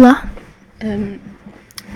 Olá! 0.00 0.26
Um, 0.82 1.18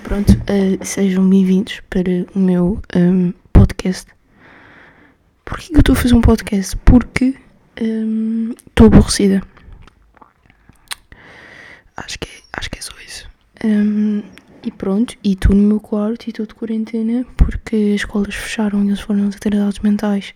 pronto, 0.03 0.31
uh, 0.31 0.85
sejam 0.85 1.27
bem-vindos 1.27 1.81
para 1.89 2.27
o 2.35 2.39
meu 2.39 2.79
um, 2.95 3.33
podcast. 3.51 4.13
Porquê 5.43 5.69
que 5.69 5.77
eu 5.77 5.81
estou 5.81 5.95
a 5.95 5.97
fazer 5.97 6.15
um 6.15 6.21
podcast? 6.21 6.77
Porque 6.85 7.35
estou 7.75 8.89
um, 8.89 8.89
aborrecida. 8.89 9.43
Acho 11.97 12.19
que, 12.19 12.29
é, 12.29 12.43
acho 12.53 12.71
que 12.71 12.79
é 12.79 12.83
só 12.83 12.93
isso. 13.07 13.27
e 14.63 14.71
pronto, 14.71 15.17
e 15.25 15.33
estou 15.33 15.57
no 15.57 15.63
meu 15.63 15.81
quarto 15.81 16.27
e 16.27 16.29
estou 16.29 16.45
de 16.45 16.55
quarentena 16.55 17.25
porque 17.39 17.95
as 17.95 18.03
escolas 18.03 18.35
fecharam 18.35 18.85
e 18.85 18.89
eles 18.89 19.01
foram 19.01 19.29
atividades 19.29 19.79
mentais 19.79 20.35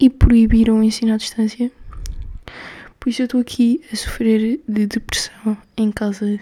e 0.00 0.10
proibiram 0.10 0.80
o 0.80 0.82
ensino 0.82 1.14
à 1.14 1.16
distância. 1.16 1.70
Por 2.98 3.08
isso 3.08 3.22
eu 3.22 3.26
estou 3.26 3.40
aqui 3.40 3.84
a 3.92 3.94
sofrer 3.94 4.58
de 4.66 4.86
depressão 4.88 5.56
em 5.76 5.92
casa 5.92 6.40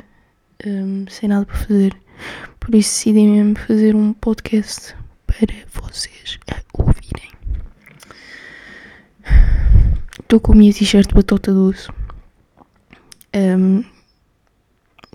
um, 0.65 1.07
sem 1.09 1.29
nada 1.29 1.45
para 1.45 1.57
fazer. 1.57 1.97
Por 2.61 2.75
isso 2.75 2.91
decidi 2.91 3.27
mesmo 3.27 3.59
fazer 3.59 3.95
um 3.95 4.13
podcast 4.13 4.95
para 5.27 5.55
vocês 5.73 6.39
ouvirem. 6.73 7.31
Estou 10.21 10.41
com 10.41 10.53
a 10.53 10.57
minha 10.57 10.73
t-shirt 10.73 11.13
batota 11.13 11.53
doce. 11.53 11.89
Um, 13.35 13.85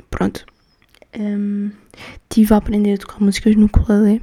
pronto. 0.10 0.46
Um, 1.18 1.72
tive 2.30 2.54
a 2.54 2.58
aprender 2.58 2.94
a 2.94 2.98
tocar 2.98 3.20
músicas 3.20 3.56
no 3.56 3.66
ukulele. 3.66 4.22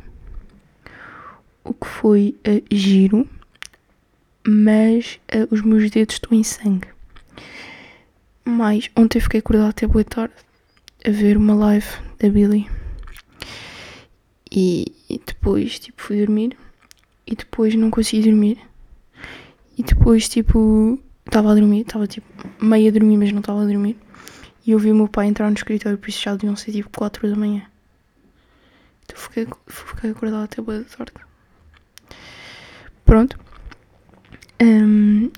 O 1.64 1.74
que 1.74 1.86
foi 1.86 2.36
uh, 2.46 2.74
giro. 2.74 3.28
Mas 4.46 5.20
uh, 5.34 5.52
os 5.52 5.60
meus 5.62 5.90
dedos 5.90 6.14
estão 6.14 6.36
em 6.36 6.42
sangue. 6.42 6.88
Mas 8.44 8.90
ontem 8.96 9.20
fiquei 9.20 9.40
acordada 9.40 9.68
até 9.68 9.86
boa 9.86 10.04
tarde 10.04 10.34
a 11.08 11.10
ver 11.10 11.38
uma 11.38 11.54
live 11.54 11.86
da 12.18 12.28
Billy. 12.28 12.68
E, 14.50 14.92
e 15.08 15.18
depois, 15.24 15.78
tipo, 15.78 16.02
fui 16.02 16.18
dormir. 16.18 16.56
E 17.26 17.34
depois 17.34 17.74
não 17.74 17.90
consegui 17.90 18.30
dormir. 18.30 18.58
E 19.76 19.82
depois, 19.82 20.28
tipo, 20.28 20.98
estava 21.24 21.52
a 21.52 21.54
dormir, 21.54 21.82
estava 21.82 22.06
tipo 22.06 22.26
meio 22.60 22.88
a 22.88 22.92
dormir, 22.92 23.16
mas 23.16 23.32
não 23.32 23.40
estava 23.40 23.62
a 23.62 23.66
dormir. 23.66 23.96
E 24.66 24.72
eu 24.72 24.78
vi 24.78 24.90
o 24.90 24.94
meu 24.94 25.08
pai 25.08 25.26
entrar 25.28 25.48
no 25.48 25.56
escritório, 25.56 25.96
por 25.96 26.08
isso 26.08 26.22
já 26.22 26.32
deviam 26.32 26.56
ser 26.56 26.72
tipo 26.72 26.90
4 26.90 27.30
da 27.30 27.36
manhã. 27.36 27.62
Então 29.04 29.16
fiquei, 29.16 29.46
fiquei 29.66 30.10
acordado 30.10 30.44
até 30.44 30.60
boa 30.60 30.80
da 30.80 30.84
tarde. 30.84 31.12
Pronto. 33.04 33.38
Um, 34.60 35.30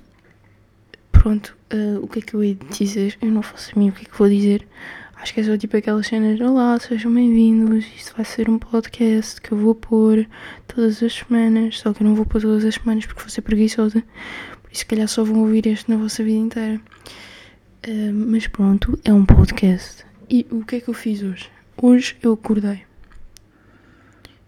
pronto, 1.12 1.56
uh, 1.72 2.02
o 2.02 2.08
que 2.08 2.18
é 2.18 2.22
que 2.22 2.34
eu 2.34 2.42
ia 2.42 2.54
dizer? 2.54 3.16
Eu 3.22 3.30
não 3.30 3.42
faço 3.42 3.72
a 3.76 3.78
mim 3.78 3.90
o 3.90 3.92
que 3.92 4.02
é 4.02 4.04
que 4.08 4.18
vou 4.18 4.28
dizer. 4.28 4.66
Acho 5.20 5.34
que 5.34 5.40
é 5.40 5.44
só 5.44 5.54
tipo 5.54 5.76
aquelas 5.76 6.06
cenas, 6.06 6.40
olá, 6.40 6.80
sejam 6.80 7.12
bem-vindos, 7.12 7.84
isto 7.94 8.16
vai 8.16 8.24
ser 8.24 8.48
um 8.48 8.58
podcast 8.58 9.38
que 9.38 9.52
eu 9.52 9.58
vou 9.58 9.74
pôr 9.74 10.26
todas 10.66 11.02
as 11.02 11.12
semanas, 11.12 11.78
só 11.78 11.92
que 11.92 12.02
eu 12.02 12.06
não 12.06 12.14
vou 12.14 12.24
pôr 12.24 12.40
todas 12.40 12.64
as 12.64 12.76
semanas 12.76 13.04
porque 13.04 13.20
vou 13.20 13.28
ser 13.28 13.42
preguiçosa, 13.42 14.02
por 14.62 14.72
isso 14.72 14.78
se 14.80 14.86
calhar 14.86 15.06
só 15.06 15.22
vão 15.22 15.40
ouvir 15.40 15.66
este 15.66 15.90
na 15.90 15.98
vossa 15.98 16.24
vida 16.24 16.38
inteira. 16.38 16.80
Uh, 17.86 18.14
mas 18.14 18.46
pronto, 18.46 18.98
é 19.04 19.12
um 19.12 19.26
podcast. 19.26 20.06
E 20.30 20.46
o 20.50 20.64
que 20.64 20.76
é 20.76 20.80
que 20.80 20.88
eu 20.88 20.94
fiz 20.94 21.22
hoje? 21.22 21.50
Hoje 21.76 22.16
eu 22.22 22.32
acordei 22.32 22.82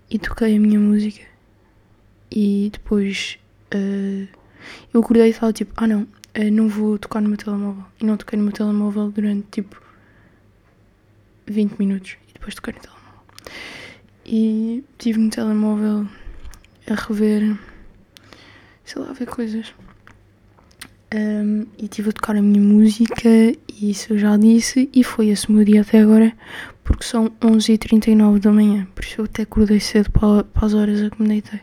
e 0.09 0.19
toquei 0.19 0.56
a 0.56 0.59
minha 0.59 0.81
música 0.81 1.20
e 2.31 2.70
depois 2.73 3.39
uh, 3.75 4.27
eu 4.95 5.03
acordei 5.03 5.27
e 5.27 5.31
estava 5.33 5.53
tipo, 5.53 5.75
ah 5.77 5.87
não, 5.87 6.05
uh, 6.05 6.50
não 6.50 6.67
vou 6.67 6.98
tocar 6.98 7.20
no 7.20 7.28
meu 7.28 7.37
telemóvel. 7.37 7.84
E 8.00 8.06
não 8.06 8.17
toquei 8.17 8.39
no 8.39 8.45
meu 8.47 8.55
telemóvel 8.55 9.11
durante 9.11 9.47
tipo 9.50 9.83
20 11.47 11.79
minutos 11.79 12.17
e 12.29 12.33
depois 12.35 12.55
toquei 12.55 12.75
no 12.75 12.81
telemóvel. 12.81 13.23
E 14.25 14.85
tive 14.98 15.19
no 15.19 15.31
telemóvel 15.31 16.07
a 16.89 16.95
rever, 16.95 17.56
sei 18.84 19.03
lá, 19.03 19.11
a 19.11 19.12
ver 19.12 19.27
coisas. 19.27 19.75
Um, 21.15 21.66
e 21.77 21.84
estive 21.84 22.09
a 22.09 22.12
tocar 22.12 22.37
a 22.37 22.43
minha 22.43 22.61
música, 22.61 23.28
e 23.28 23.91
isso 23.91 24.15
eu 24.15 24.19
já 24.19 24.37
disse, 24.39 24.89
e 24.94 25.05
foi 25.05 25.28
esse 25.28 25.49
o 25.49 25.53
meu 25.53 25.62
dia 25.62 25.83
até 25.83 26.00
agora, 26.00 26.33
porque 26.83 27.05
são 27.05 27.28
11h39 27.41 28.39
da 28.39 28.50
manhã, 28.50 28.87
por 28.95 29.05
isso 29.05 29.21
eu 29.21 29.27
até 29.27 29.43
acordei 29.43 29.78
cedo 29.78 30.11
para, 30.11 30.45
para 30.45 30.66
as 30.66 30.72
horas 30.72 31.03
a 31.03 31.11
que 31.11 31.21
me 31.21 31.28
deitei. 31.28 31.61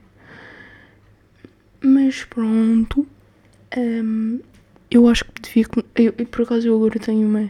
Mas 1.82 2.24
pronto, 2.26 3.08
um, 3.76 4.40
eu 4.92 5.08
acho 5.08 5.26
que 5.26 5.42
devia. 5.42 5.66
Eu, 5.96 6.14
por 6.28 6.42
acaso 6.44 6.68
eu 6.68 6.76
agora 6.76 7.00
tenho 7.00 7.28
uma 7.28 7.50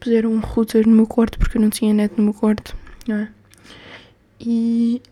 puseram 0.00 0.32
um 0.32 0.40
router 0.40 0.86
no 0.86 0.94
meu 0.94 1.06
quarto 1.06 1.38
porque 1.38 1.58
eu 1.58 1.62
não 1.62 1.70
tinha 1.70 1.92
net 1.92 2.14
no 2.16 2.24
meu 2.24 2.34
quarto, 2.34 2.76
não 3.06 3.16
é? 3.16 3.32
E 4.40 5.02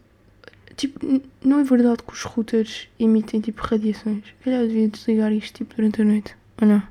tipo, 0.76 1.00
não 1.42 1.60
é 1.60 1.64
verdade 1.64 2.02
que 2.02 2.12
os 2.12 2.22
routers 2.22 2.88
emitem 2.98 3.40
tipo 3.40 3.62
radiações. 3.62 4.24
Se 4.24 4.44
calhar 4.44 4.60
eu 4.60 4.68
devia 4.68 4.88
desligar 4.88 5.32
isto 5.32 5.56
tipo 5.56 5.74
durante 5.74 6.02
a 6.02 6.04
noite, 6.04 6.36
ou 6.60 6.68
não? 6.68 6.82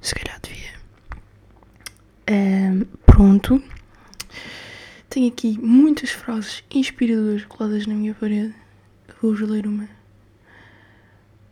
Se 0.00 0.14
calhar 0.14 0.40
devia. 0.40 0.78
Um, 2.30 2.84
pronto. 3.04 3.62
Tenho 5.10 5.28
aqui 5.28 5.58
muitas 5.58 6.10
frases 6.10 6.62
inspiradoras 6.70 7.44
coladas 7.44 7.86
na 7.86 7.94
minha 7.94 8.14
parede. 8.14 8.54
Vou-vos 9.20 9.48
ler 9.48 9.66
uma. 9.66 9.88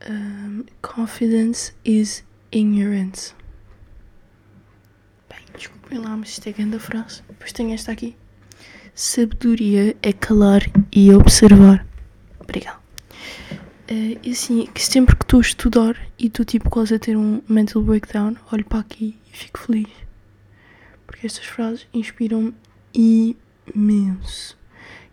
Um, 0.08 0.64
confidence 0.82 1.72
is 1.84 2.24
ignorance. 2.52 3.34
Desculpem 5.56 5.98
lá, 5.98 6.16
mas 6.16 6.30
isto 6.30 6.48
é 6.48 6.52
grande 6.52 6.78
frase. 6.78 7.22
Depois 7.28 7.52
tenho 7.52 7.72
esta 7.72 7.92
aqui. 7.92 8.16
Sabedoria 8.94 9.96
é 10.02 10.12
calar 10.12 10.62
e 10.90 11.12
observar. 11.12 11.86
Obrigado. 12.40 12.78
Uh, 13.90 14.18
e 14.22 14.30
assim, 14.30 14.66
que 14.66 14.82
sempre 14.82 15.14
que 15.14 15.22
estou 15.22 15.38
a 15.38 15.42
estudar 15.42 15.96
e 16.18 16.26
estou 16.26 16.44
tipo 16.44 16.68
quase 16.68 16.94
a 16.94 16.98
ter 16.98 17.16
um 17.16 17.40
mental 17.48 17.82
breakdown, 17.82 18.34
olho 18.50 18.64
para 18.64 18.80
aqui 18.80 19.16
e 19.32 19.36
fico 19.36 19.58
feliz. 19.60 19.88
Porque 21.06 21.26
estas 21.26 21.44
frases 21.44 21.86
inspiram-me 21.94 23.36
imenso. 23.74 24.56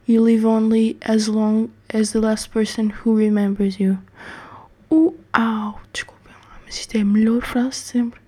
You 0.07 0.23
live 0.23 0.45
only 0.45 0.97
as 1.01 1.27
long 1.27 1.69
as 1.93 2.11
the 2.11 2.19
last 2.19 2.49
person 2.49 2.89
who 2.89 3.15
remembers 3.15 3.79
you. 3.79 3.99
Uau! 4.91 5.79
Desculpem 5.93 6.33
lá, 6.33 6.59
mas 6.65 6.75
isto 6.75 6.95
é 6.95 7.01
a 7.01 7.05
melhor 7.05 7.41
frase 7.41 7.69
de 7.69 7.75
sempre. 7.75 8.19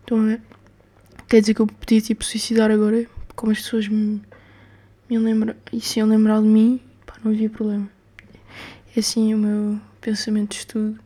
Estão 0.00 0.20
a 0.20 0.24
ver? 0.24 0.42
Quer 1.30 1.42
dizer 1.42 1.54
que 1.54 1.60
eu 1.60 1.66
podia 1.68 2.00
tipo 2.00 2.24
suicidar 2.24 2.72
agora, 2.72 3.06
como 3.36 3.52
as 3.52 3.58
pessoas 3.58 3.86
me, 3.86 4.20
me 5.08 5.16
lembram, 5.16 5.54
e 5.72 5.80
se 5.80 6.00
eu 6.00 6.06
lembrar 6.06 6.40
de 6.40 6.48
mim, 6.48 6.80
pá, 7.06 7.14
não 7.22 7.30
havia 7.30 7.48
problema. 7.48 7.88
É 8.96 8.98
assim 8.98 9.32
o 9.32 9.38
meu 9.38 9.80
pensamento 10.00 10.50
de 10.50 10.56
estudo. 10.56 10.98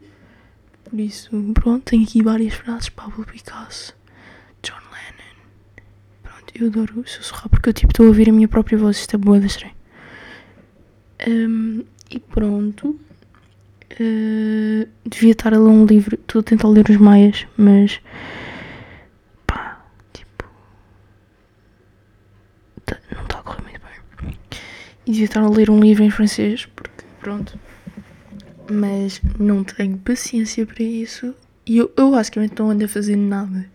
Por 0.83 0.99
isso, 0.99 1.29
pronto, 1.53 1.85
tenho 1.85 2.05
aqui 2.05 2.23
várias 2.23 2.55
frases, 2.55 2.89
Pablo 2.89 3.23
Picasso, 3.27 3.95
John 4.63 4.81
Lennon. 4.95 5.83
Pronto, 6.23 6.53
eu 6.55 6.69
adoro 6.69 7.05
sussurrar 7.07 7.51
porque 7.51 7.69
eu 7.69 7.75
tipo 7.75 7.93
estou 7.93 8.07
a 8.07 8.09
ouvir 8.09 8.31
a 8.31 8.33
minha 8.33 8.49
própria 8.49 8.79
voz, 8.79 8.97
isto 8.97 9.15
é 9.15 9.19
boa 9.19 9.39
da 9.39 9.45
estranho. 9.45 9.75
Um, 11.29 11.85
e 12.11 12.19
pronto. 12.19 12.99
Uh, 14.01 14.89
devia 15.05 15.33
estar 15.33 15.53
a 15.53 15.59
ler 15.59 15.69
um 15.69 15.85
livro, 15.85 16.15
estou 16.15 16.41
a 16.41 16.43
tentar 16.43 16.69
ler 16.69 16.89
os 16.89 16.97
Maias, 16.97 17.47
mas 17.59 18.01
a 25.07 25.51
ler 25.51 25.71
um 25.71 25.81
livro 25.81 26.03
em 26.03 26.11
francês, 26.11 26.67
porque 26.67 27.05
pronto. 27.21 27.59
Mas 28.71 29.21
não 29.39 29.63
tenho 29.63 29.99
paciência 29.99 30.65
para 30.65 30.83
isso. 30.83 31.35
E 31.67 31.77
eu, 31.79 31.93
eu 31.97 32.11
basicamente 32.11 32.59
não 32.59 32.71
ando 32.71 32.85
a 32.85 32.89
fazer 32.89 33.17
nada. 33.17 33.67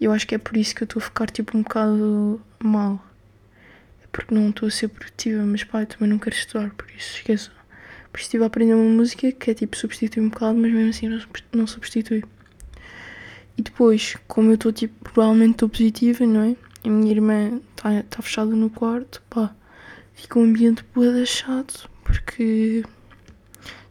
E 0.00 0.04
eu 0.04 0.12
acho 0.12 0.26
que 0.26 0.34
é 0.34 0.38
por 0.38 0.56
isso 0.56 0.74
que 0.74 0.82
eu 0.82 0.84
estou 0.84 1.00
a 1.00 1.04
ficar 1.04 1.28
tipo 1.30 1.56
um 1.56 1.62
bocado 1.62 2.40
mal. 2.62 3.04
É 4.02 4.06
porque 4.12 4.34
não 4.34 4.50
estou 4.50 4.68
a 4.68 4.70
ser 4.70 4.88
produtiva, 4.88 5.42
mas 5.44 5.64
pá, 5.64 5.82
eu 5.82 5.86
também 5.86 6.08
não 6.08 6.18
quero 6.18 6.36
estudar, 6.36 6.70
por 6.70 6.88
isso 6.90 7.16
esqueço. 7.16 7.50
Por 8.12 8.18
isso 8.18 8.26
estive 8.26 8.44
a 8.44 8.46
aprender 8.46 8.74
uma 8.74 8.90
música 8.90 9.30
que 9.32 9.50
é 9.50 9.54
tipo 9.54 9.76
substituir 9.76 10.22
um 10.22 10.28
bocado, 10.28 10.56
mas 10.56 10.72
mesmo 10.72 10.90
assim 10.90 11.08
não, 11.08 11.20
não 11.52 11.66
substitui. 11.66 12.24
E 13.56 13.62
depois, 13.62 14.16
como 14.28 14.50
eu 14.50 14.54
estou 14.54 14.72
tipo, 14.72 15.10
provavelmente 15.10 15.52
estou 15.52 15.68
positiva, 15.68 16.24
não 16.24 16.42
é? 16.42 16.56
A 16.84 16.88
minha 16.88 17.10
irmã 17.10 17.60
está 17.76 18.02
tá 18.04 18.22
fechada 18.22 18.54
no 18.54 18.70
quarto, 18.70 19.20
pá 19.28 19.52
fica 20.18 20.38
um 20.38 20.42
ambiente 20.42 20.84
boa 20.92 21.24
chato, 21.24 21.88
porque 22.02 22.84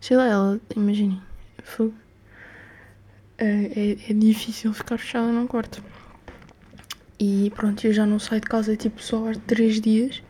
sei 0.02 0.18
lá, 0.18 0.28
ela, 0.28 0.62
imaginem, 0.76 1.22
é, 3.38 3.46
é, 3.46 3.92
é, 4.10 4.14
difícil 4.14 4.74
ficar 4.74 4.98
fechada 4.98 5.32
num 5.32 5.48
quarto. 5.48 5.82
E 7.18 7.52
pronto, 7.56 7.88
eu 7.88 7.94
já 7.94 8.06
não 8.06 8.20
saio 8.20 8.42
de 8.42 8.48
casa 8.48 8.76
tipo 8.76 9.02
só 9.02 9.30
há 9.30 9.34
3 9.36 9.80
dias, 9.80 10.22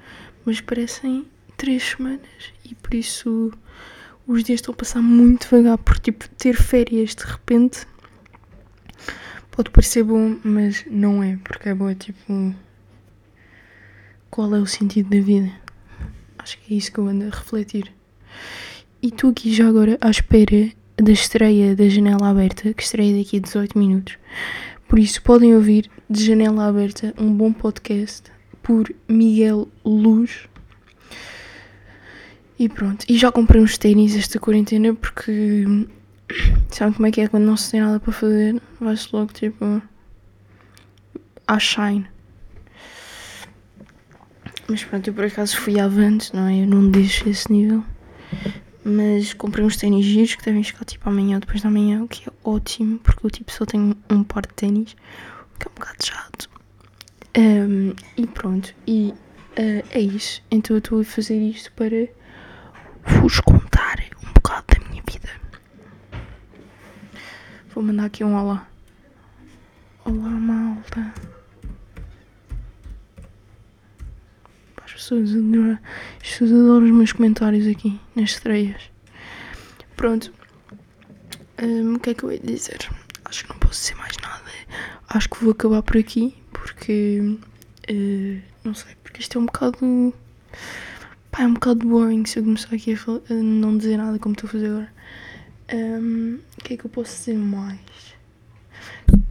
mas 0.46 0.62
parecem 0.62 1.26
3 1.58 1.84
semanas 1.84 2.54
e 2.64 2.76
por 2.76 2.94
isso 2.94 3.52
os 4.28 4.44
dias 4.44 4.60
estão 4.60 4.74
a 4.74 4.78
passar 4.78 5.02
muito 5.02 5.50
devagar 5.50 5.80
por 5.80 6.00
tipo 6.00 6.30
ter 6.30 6.54
férias 6.54 7.16
de 7.16 7.26
repente. 7.26 7.88
Pode 9.50 9.72
parecer 9.72 10.04
bom, 10.04 10.38
mas 10.44 10.86
não 10.86 11.24
é, 11.24 11.38
porque 11.44 11.70
é 11.70 11.74
bom, 11.74 11.92
tipo. 11.96 12.56
Qual 14.30 14.54
é 14.54 14.60
o 14.60 14.68
sentido 14.68 15.10
da 15.10 15.20
vida? 15.20 15.67
Acho 16.48 16.58
que 16.60 16.74
é 16.74 16.78
isso 16.78 16.94
que 16.94 16.98
eu 16.98 17.06
ando 17.10 17.26
a 17.26 17.30
refletir. 17.30 17.92
E 19.02 19.08
estou 19.08 19.32
aqui 19.32 19.54
já 19.54 19.68
agora 19.68 19.98
à 20.00 20.10
espera 20.10 20.72
da 20.96 21.12
estreia 21.12 21.76
da 21.76 21.90
Janela 21.90 22.30
Aberta, 22.30 22.74
que 22.74 22.82
estreia 22.82 23.18
daqui 23.18 23.36
a 23.36 23.42
18 23.42 23.78
minutos. 23.78 24.18
Por 24.88 24.98
isso, 24.98 25.22
podem 25.22 25.54
ouvir 25.54 25.92
de 26.10 26.24
Janela 26.24 26.70
Aberta 26.70 27.14
um 27.18 27.34
bom 27.34 27.52
podcast 27.52 28.32
por 28.64 28.90
Miguel 29.10 29.68
Luz. 29.84 30.48
E 32.58 32.70
pronto. 32.70 33.06
E 33.10 33.18
já 33.18 33.30
comprei 33.30 33.62
uns 33.62 33.78
ténis 33.78 34.16
esta 34.16 34.40
quarentena 34.40 34.96
porque. 34.96 35.66
Sabem 36.70 36.94
como 36.94 37.08
é 37.08 37.12
que 37.12 37.20
é 37.20 37.28
quando 37.28 37.44
não 37.44 37.58
se 37.58 37.72
tem 37.72 37.82
nada 37.82 38.00
para 38.00 38.14
fazer? 38.14 38.62
Vai-se 38.80 39.10
logo 39.12 39.34
tipo. 39.34 39.82
à 41.46 41.60
Shine. 41.60 42.08
Mas 44.68 44.84
pronto, 44.84 45.08
eu 45.08 45.14
por 45.14 45.24
acaso 45.24 45.58
fui 45.58 45.80
avante, 45.80 46.36
não 46.36 46.48
é? 46.48 46.64
Eu 46.64 46.68
não 46.68 46.90
deixo 46.90 47.28
esse 47.30 47.52
nível. 47.52 47.84
Mas 48.84 49.34
comprei 49.34 49.66
uns 49.66 49.78
ténis 49.78 50.06
giros 50.06 50.36
que 50.36 50.44
devem 50.44 50.64
chegar 50.64 50.86
tipo 50.86 51.08
amanhã, 51.10 51.40
depois 51.40 51.62
da 51.62 51.70
manhã, 51.70 52.04
o 52.04 52.08
que 52.08 52.30
é 52.30 52.34
ótimo, 52.44 53.00
porque 53.00 53.26
eu 53.26 53.30
tipo 53.30 53.52
só 53.52 53.66
tenho 53.66 53.96
um 54.10 54.24
par 54.24 54.46
de 54.46 54.54
ténis, 54.54 54.96
o 55.56 55.60
que 55.60 55.68
é 55.68 55.72
um 55.72 55.74
bocado 55.74 56.06
chato. 56.06 56.50
Um, 57.38 57.94
e 58.18 58.28
pronto, 58.28 58.74
e 58.86 59.14
uh, 59.58 59.88
é 59.92 60.00
isso. 60.00 60.42
Então 60.50 60.76
eu 60.76 60.80
estou 60.80 61.02
a 61.02 61.04
fazer 61.04 61.38
isto 61.38 61.72
para 61.74 62.08
vos 63.22 63.40
contar 63.40 64.04
um 64.24 64.34
bocado 64.34 64.66
da 64.68 64.90
minha 64.90 65.04
vida. 65.10 65.30
Vou 67.74 67.84
mandar 67.84 68.06
aqui 68.06 68.24
um 68.24 68.36
olá. 68.36 68.68
Olá, 70.04 70.30
malta. 70.30 71.14
Pessoas 74.98 75.32
adoram, 75.32 75.80
as 76.22 76.30
pessoas 76.30 76.52
adoram 76.52 76.86
os 76.86 76.92
meus 76.92 77.12
comentários 77.12 77.68
aqui 77.68 78.00
nas 78.16 78.32
estreias. 78.32 78.82
Pronto. 79.96 80.32
Um, 81.62 81.96
o 81.96 82.00
que 82.00 82.12
é 82.12 82.14
que 82.14 82.24
eu 82.24 82.32
ia 82.32 82.40
dizer? 82.40 82.88
Acho 83.26 83.44
que 83.44 83.50
não 83.50 83.60
posso 83.60 83.82
dizer 83.82 83.96
mais 83.96 84.16
nada. 84.22 84.44
Acho 85.10 85.30
que 85.30 85.44
vou 85.44 85.52
acabar 85.52 85.82
por 85.82 85.98
aqui 85.98 86.36
porque. 86.52 87.38
Uh, 87.90 88.42
não 88.64 88.74
sei, 88.74 88.94
porque 89.04 89.22
isto 89.22 89.38
é 89.38 89.42
um 89.42 89.46
bocado. 89.46 90.14
Pá, 91.32 91.44
é 91.44 91.48
um 91.48 91.54
bocado 91.54 91.88
boring 91.88 92.26
se 92.26 92.40
eu 92.40 92.44
começar 92.44 92.76
aqui 92.76 92.94
a, 92.94 92.98
falar, 92.98 93.22
a 93.30 93.34
não 93.34 93.78
dizer 93.78 93.98
nada 93.98 94.20
como 94.20 94.34
estou 94.34 94.48
a 94.48 94.52
fazer 94.52 94.68
agora. 94.68 94.94
Um, 95.74 96.40
o 96.58 96.64
que 96.64 96.74
é 96.74 96.78
que 96.78 96.86
eu 96.86 96.90
posso 96.90 97.18
dizer 97.18 97.38
mais? 97.38 97.80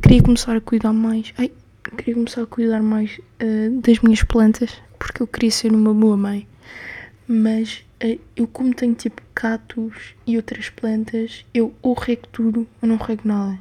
Queria 0.02 0.22
começar 0.22 0.56
a 0.56 0.60
cuidar 0.60 0.92
mais. 0.92 1.32
Ai, 1.38 1.50
queria 1.96 2.14
começar 2.14 2.42
a 2.42 2.46
cuidar 2.46 2.82
mais 2.82 3.18
uh, 3.42 3.80
das 3.80 4.00
minhas 4.00 4.22
plantas, 4.22 4.70
porque 4.98 5.22
eu 5.22 5.26
queria 5.26 5.50
ser 5.50 5.72
uma 5.72 5.94
boa 5.94 6.16
mãe. 6.16 6.46
Mas 7.26 7.84
uh, 8.02 8.20
eu, 8.36 8.46
como 8.46 8.74
tenho 8.74 8.94
tipo 8.94 9.20
catos 9.34 10.14
e 10.26 10.36
outras 10.36 10.68
plantas, 10.70 11.44
eu 11.52 11.74
ou 11.82 11.94
rego 11.94 12.26
tudo 12.28 12.66
ou 12.80 12.88
não 12.88 12.96
rego 12.96 13.22
nada. 13.26 13.58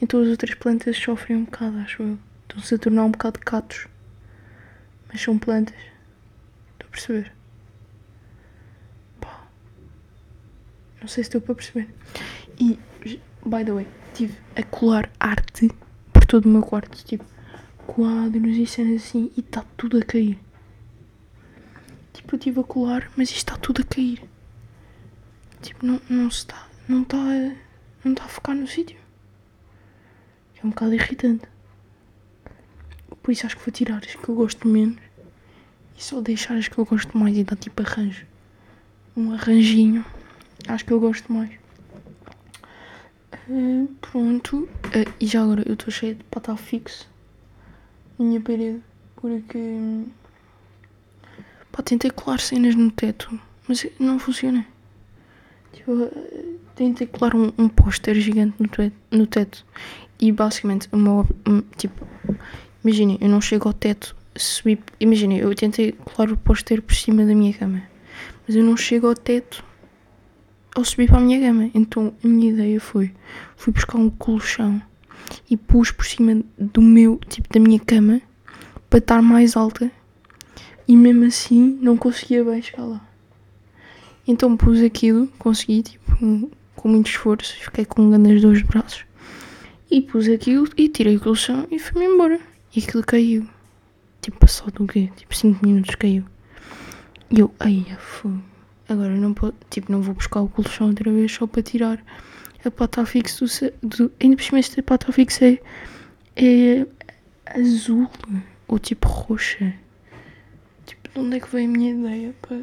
Então 0.00 0.20
as 0.20 0.28
outras 0.28 0.54
plantas 0.54 0.96
sofrem 0.96 1.36
um 1.36 1.44
bocado, 1.44 1.78
acho 1.78 2.02
eu. 2.02 2.18
Estão-se 2.42 2.74
a 2.74 2.78
tornar 2.78 3.04
um 3.04 3.10
bocado 3.10 3.38
catos. 3.40 3.86
Mas 5.08 5.20
são 5.20 5.38
plantas. 5.38 5.76
Estou 6.72 6.86
a 6.86 6.90
perceber? 6.90 7.32
Pá. 9.20 9.48
Não 11.00 11.08
sei 11.08 11.24
se 11.24 11.28
estou 11.28 11.40
para 11.40 11.54
perceber. 11.54 11.88
E, 12.58 12.78
by 13.46 13.64
the 13.64 13.72
way, 13.72 13.86
estive 14.08 14.36
a 14.56 14.62
colar 14.64 15.10
arte 15.18 15.70
por 16.12 16.26
todo 16.26 16.46
o 16.46 16.48
meu 16.48 16.62
quarto. 16.62 17.04
Tipo, 17.04 17.24
quadros 17.86 18.56
e 18.56 18.66
cenas 18.66 19.02
assim. 19.02 19.30
E 19.36 19.40
está 19.40 19.64
tudo 19.76 19.98
a 19.98 20.02
cair. 20.02 20.38
Tipo, 22.12 22.34
eu 22.34 22.38
estive 22.38 22.60
a 22.60 22.64
colar, 22.64 23.10
mas 23.16 23.28
isto 23.30 23.38
está 23.38 23.56
tudo 23.56 23.82
a 23.82 23.84
cair. 23.84 24.22
Tipo, 25.62 25.86
não, 25.86 26.00
não 26.08 26.30
se 26.30 26.38
está. 26.38 26.68
Não 26.88 27.02
está. 27.02 27.16
Não 28.04 28.12
está 28.12 28.24
a 28.24 28.28
focar 28.28 28.54
no 28.54 28.66
sítio. 28.66 28.98
É 30.62 30.66
um 30.66 30.70
bocado 30.70 30.94
irritante. 30.94 31.46
Por 33.22 33.32
isso 33.32 33.46
acho 33.46 33.56
que 33.56 33.64
vou 33.64 33.72
tirar 33.72 33.98
as 33.98 34.14
que 34.14 34.28
eu 34.28 34.34
gosto 34.34 34.68
menos 34.68 34.98
e 35.96 36.02
só 36.02 36.20
deixar 36.20 36.56
as 36.56 36.68
que 36.68 36.76
eu 36.76 36.84
gosto 36.84 37.16
mais 37.16 37.36
e 37.36 37.44
dar 37.44 37.56
tipo 37.56 37.82
arranjo. 37.82 38.26
Um 39.16 39.32
arranjinho. 39.32 40.04
Acho 40.68 40.84
que 40.84 40.92
eu 40.92 41.00
gosto 41.00 41.32
mais. 41.32 41.50
Uh, 43.48 43.88
pronto. 44.00 44.64
Uh, 44.64 45.12
e 45.20 45.26
já 45.26 45.42
agora 45.42 45.62
eu 45.66 45.74
estou 45.74 45.90
cheia 45.90 46.14
de 46.14 46.24
pata 46.24 46.54
fixo 46.56 47.08
minha 48.22 48.40
parede 48.40 48.80
porque 49.16 49.58
pá, 51.72 51.82
tentei 51.82 52.10
colar 52.10 52.40
cenas 52.40 52.74
no 52.74 52.90
teto, 52.90 53.40
mas 53.66 53.86
não 53.98 54.18
funciona. 54.18 54.66
Tipo, 55.72 56.10
tentei 56.74 57.06
colar 57.06 57.34
um, 57.34 57.52
um 57.56 57.68
póster 57.68 58.14
gigante 58.16 58.54
no 58.58 58.68
teto, 58.68 58.96
no 59.10 59.26
teto 59.26 59.64
e 60.20 60.30
basicamente 60.32 60.88
o 60.92 60.96
meu 60.96 61.26
tipo 61.76 62.06
imaginem, 62.82 63.18
eu 63.20 63.28
não 63.28 63.40
chego 63.40 63.68
ao 63.68 63.74
teto 63.74 64.16
subi, 64.36 64.78
imaginem, 65.00 65.38
eu 65.38 65.54
tentei 65.54 65.92
colar 65.92 66.30
o 66.30 66.36
póster 66.36 66.82
por 66.82 66.94
cima 66.94 67.24
da 67.24 67.34
minha 67.34 67.52
cama 67.52 67.82
mas 68.46 68.56
eu 68.56 68.62
não 68.62 68.76
chego 68.76 69.06
ao 69.06 69.14
teto 69.14 69.64
ao 70.76 70.84
subir 70.84 71.08
para 71.08 71.18
a 71.18 71.20
minha 71.20 71.40
cama 71.40 71.70
então 71.74 72.12
a 72.22 72.26
minha 72.26 72.50
ideia 72.52 72.80
foi 72.80 73.12
fui 73.56 73.72
buscar 73.72 73.98
um 73.98 74.10
colchão 74.10 74.80
e 75.48 75.56
pus 75.56 75.90
por 75.90 76.04
cima 76.04 76.42
do 76.58 76.82
meu, 76.82 77.18
tipo 77.28 77.48
da 77.52 77.60
minha 77.60 77.80
cama 77.80 78.20
para 78.88 78.98
estar 78.98 79.22
mais 79.22 79.56
alta 79.56 79.90
e 80.86 80.96
mesmo 80.96 81.24
assim 81.24 81.78
não 81.80 81.96
conseguia 81.96 82.44
bem 82.44 82.60
chegar 82.62 82.84
lá 82.84 83.08
então 84.26 84.56
pus 84.56 84.80
aquilo, 84.80 85.26
consegui 85.38 85.82
tipo 85.82 86.50
com 86.74 86.88
muito 86.88 87.08
esforço, 87.08 87.54
fiquei 87.56 87.84
com 87.84 88.10
grandes 88.10 88.42
dois 88.42 88.62
braços 88.62 89.04
e 89.90 90.00
pus 90.00 90.28
aquilo 90.28 90.68
e 90.76 90.88
tirei 90.88 91.16
o 91.16 91.20
colchão 91.20 91.66
e 91.70 91.78
fui-me 91.78 92.06
embora. 92.06 92.40
E 92.74 92.80
aquilo 92.80 93.04
caiu. 93.04 93.46
Tipo, 94.20 94.40
passou 94.40 94.70
do 94.70 94.86
quê? 94.86 95.10
Tipo, 95.16 95.36
5 95.36 95.64
minutos 95.64 95.94
caiu. 95.94 96.24
E 97.30 97.38
eu, 97.38 97.54
ai, 97.60 97.86
fogo. 97.98 98.42
Agora 98.88 99.14
não 99.14 99.34
tipo, 99.70 99.92
não 99.92 100.02
vou 100.02 100.14
buscar 100.14 100.40
o 100.40 100.48
colchão 100.48 100.88
outra 100.88 101.10
vez 101.12 101.30
só 101.30 101.46
para 101.46 101.62
tirar 101.62 102.04
a 102.64 102.70
pata 102.70 103.04
fixa 103.04 103.44
do, 103.82 103.88
do 103.88 104.12
ainda 104.20 104.36
por 104.36 104.42
cima 104.42 104.58
esta 104.58 104.82
pata 104.82 105.12
fixa 105.12 105.46
é, 105.46 105.60
é 106.36 106.86
azul 107.46 108.10
ou 108.66 108.78
tipo 108.78 109.08
roxa. 109.08 109.74
Tipo, 110.86 111.08
de 111.08 111.18
onde 111.20 111.36
é 111.36 111.40
que 111.40 111.50
veio 111.50 111.68
a 111.68 111.72
minha 111.72 111.90
ideia 111.92 112.34
para 112.42 112.62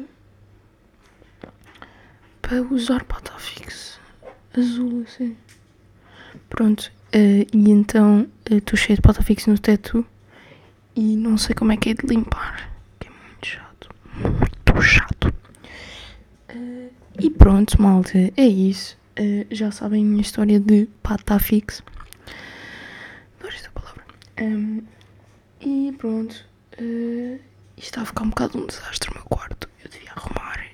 para 2.40 2.62
usar 2.62 3.04
pata 3.04 3.32
fixa 3.38 3.98
azul 4.54 5.04
assim? 5.06 5.36
Pronto, 6.48 6.92
Uh, 7.14 7.44
e 7.52 7.70
então 7.70 8.26
estou 8.50 8.74
uh, 8.74 8.76
cheia 8.76 8.96
de 8.96 9.02
pata 9.02 9.22
fixa 9.22 9.50
no 9.50 9.58
teto 9.58 10.02
e 10.96 11.14
não 11.14 11.36
sei 11.36 11.54
como 11.54 11.70
é 11.70 11.76
que 11.76 11.90
é 11.90 11.94
de 11.94 12.06
limpar. 12.06 12.72
Que 12.98 13.08
é 13.08 13.10
muito 13.10 13.46
chato. 13.46 13.90
Muito 14.16 14.82
chato. 14.82 15.34
Uh, 16.48 16.90
e 17.20 17.28
pronto, 17.28 17.80
malta, 17.82 18.16
é 18.34 18.46
isso. 18.46 18.96
Já 19.50 19.70
sabem 19.70 20.02
a 20.02 20.06
minha 20.06 20.22
história 20.22 20.58
de 20.58 20.88
pata 21.02 21.38
fixa. 21.38 21.82
Adoro 23.38 23.54
esta 23.54 23.70
palavra. 23.70 24.04
Um, 24.40 24.82
e 25.60 25.92
pronto. 25.98 26.46
Uh, 26.80 27.38
está 27.76 28.02
a 28.02 28.04
ficar 28.06 28.24
um 28.24 28.30
bocado 28.30 28.58
um 28.58 28.66
desastre 28.66 29.10
o 29.10 29.14
meu 29.14 29.24
quarto. 29.24 29.68
Eu 29.84 29.90
devia 29.90 30.12
arrumar. 30.12 30.64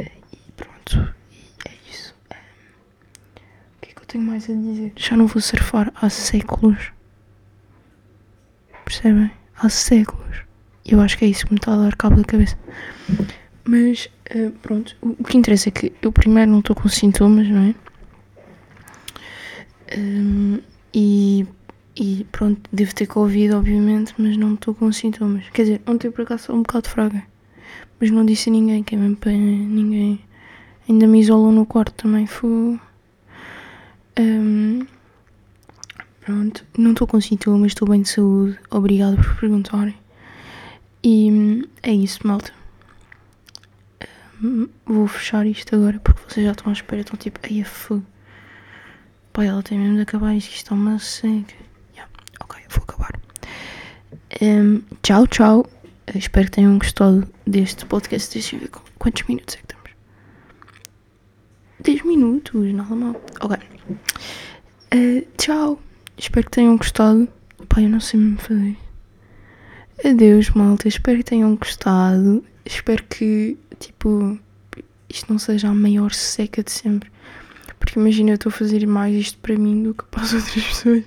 e 0.00 0.52
pronto 0.56 1.14
tenho 4.10 4.24
mais 4.24 4.50
a 4.50 4.52
dizer. 4.52 4.92
Já 4.96 5.16
não 5.16 5.26
vou 5.26 5.40
surfar 5.40 5.92
há 5.94 6.10
séculos. 6.10 6.92
Percebem? 8.84 9.30
Há 9.56 9.68
séculos. 9.68 10.38
E 10.84 10.92
eu 10.92 11.00
acho 11.00 11.16
que 11.16 11.24
é 11.24 11.28
isso 11.28 11.46
que 11.46 11.52
me 11.52 11.58
está 11.58 11.74
a 11.74 11.76
dar 11.76 11.94
cabo 11.96 12.16
da 12.16 12.24
cabeça. 12.24 12.58
Mas, 13.64 14.08
uh, 14.34 14.50
pronto, 14.62 14.96
o 15.02 15.24
que 15.24 15.36
interessa 15.36 15.68
é 15.68 15.72
que 15.72 15.92
eu 16.02 16.12
primeiro 16.12 16.50
não 16.50 16.60
estou 16.60 16.74
com 16.76 16.88
sintomas, 16.88 17.48
não 17.48 17.62
é? 17.62 17.74
Um, 19.96 20.60
e, 20.94 21.46
e 21.96 22.26
pronto, 22.30 22.60
devo 22.72 22.94
ter 22.94 23.06
Covid, 23.06 23.54
obviamente, 23.54 24.14
mas 24.18 24.36
não 24.36 24.54
estou 24.54 24.74
com 24.74 24.90
sintomas. 24.92 25.48
Quer 25.52 25.62
dizer, 25.62 25.82
ontem 25.86 26.10
por 26.10 26.22
acaso 26.22 26.44
só 26.44 26.54
um 26.54 26.62
bocado 26.62 26.88
fraga. 26.88 27.22
Mas 28.00 28.10
não 28.10 28.24
disse 28.24 28.48
a 28.48 28.52
ninguém, 28.52 28.82
que 28.82 28.94
é 28.94 28.98
mesmo 28.98 29.16
para 29.16 29.32
ninguém. 29.32 30.20
Ainda 30.88 31.06
me 31.06 31.20
isolou 31.20 31.52
no 31.52 31.66
quarto 31.66 31.92
também. 32.02 32.26
Foi 32.26 32.80
um, 34.18 34.86
pronto, 36.20 36.64
não 36.78 36.92
estou 36.92 37.06
com 37.06 37.20
sintomas, 37.20 37.72
estou 37.72 37.88
bem 37.88 38.02
de 38.02 38.08
saúde. 38.08 38.58
Obrigado 38.70 39.16
por 39.16 39.36
perguntarem. 39.40 39.94
E 41.02 41.62
é 41.82 41.92
isso, 41.92 42.26
malta. 42.26 42.59
Um, 44.42 44.68
vou 44.86 45.06
fechar 45.06 45.46
isto 45.46 45.74
agora 45.74 45.98
porque 46.00 46.20
vocês 46.28 46.46
já 46.46 46.52
estão 46.52 46.70
à 46.70 46.72
espera. 46.72 47.02
Estão 47.02 47.16
tipo, 47.16 47.38
ai 47.42 47.60
é 47.60 47.64
fogo. 47.64 48.04
Pai, 49.32 49.46
ela 49.46 49.62
tem 49.62 49.78
mesmo 49.78 49.96
de 49.96 50.02
acabar 50.02 50.34
isto, 50.34 50.48
isto 50.48 50.56
está 50.58 50.74
uma 50.74 50.98
seca. 50.98 51.54
Um, 54.42 54.82
tchau, 55.02 55.26
tchau. 55.26 55.60
Uh, 55.60 56.16
espero 56.18 56.46
que 56.46 56.52
tenham 56.52 56.78
gostado 56.78 57.28
deste 57.46 57.84
podcast. 57.84 58.32
Deixa 58.32 58.56
eu 58.56 58.60
ver 58.60 58.70
quantos 58.98 59.22
minutos 59.28 59.56
é 59.56 59.58
que 59.58 59.64
estamos. 59.64 59.90
10 61.80 62.04
minutos, 62.04 62.72
nada 62.72 62.94
mal. 62.94 63.20
Ok. 63.40 63.58
Uh, 64.94 65.26
tchau. 65.36 65.80
Espero 66.16 66.46
que 66.46 66.52
tenham 66.52 66.76
gostado. 66.76 67.28
Pai, 67.68 67.84
eu 67.84 67.90
não 67.90 68.00
sei 68.00 68.20
me 68.20 68.38
fazer. 68.38 68.76
Adeus, 70.04 70.50
malta. 70.50 70.88
Espero 70.88 71.18
que 71.18 71.24
tenham 71.24 71.56
gostado. 71.56 72.44
Espero 72.64 73.02
que, 73.04 73.58
tipo, 73.80 74.38
isto 75.08 75.32
não 75.32 75.38
seja 75.38 75.68
a 75.68 75.74
maior 75.74 76.12
seca 76.12 76.62
de 76.62 76.70
sempre. 76.70 77.10
Porque 77.78 77.98
imagina, 77.98 78.30
eu 78.30 78.34
estou 78.34 78.50
a 78.50 78.52
fazer 78.52 78.86
mais 78.86 79.14
isto 79.16 79.38
para 79.38 79.56
mim 79.56 79.82
do 79.82 79.94
que 79.94 80.04
para 80.04 80.22
as 80.22 80.32
outras 80.34 80.64
pessoas. 80.64 81.04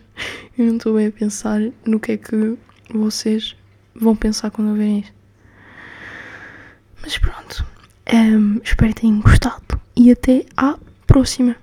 Eu 0.58 0.66
não 0.66 0.78
estou 0.78 0.96
bem 0.96 1.08
a 1.08 1.12
pensar 1.12 1.62
no 1.86 2.00
que 2.00 2.14
é 2.14 2.18
que 2.18 2.58
vocês 2.90 3.56
vão 3.96 4.16
pensar 4.16 4.52
quando 4.52 4.76
verem 4.76 5.00
isto. 5.00 5.14
Mas 7.02 7.18
pronto. 7.18 7.66
Um, 8.12 8.60
espero 8.64 8.94
que 8.94 9.02
tenham 9.02 9.22
gostado. 9.22 9.80
E 9.96 10.12
até 10.12 10.46
à 10.58 10.78
próxima. 11.06 11.56